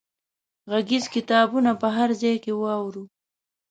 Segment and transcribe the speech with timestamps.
[0.71, 3.03] غږیز کتابونه په هر ځای کې واورو.